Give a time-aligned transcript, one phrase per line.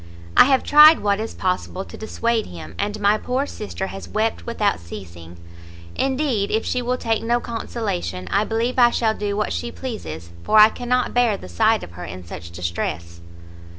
[0.35, 4.47] I have tried what is possible to dissuade him, and my poor sister has wept
[4.47, 5.37] without ceasing.
[5.95, 10.31] Indeed, if she will take no consolation, I believe I shall do what she pleases,
[10.41, 13.21] for I cannot bear the sight of her in such distress."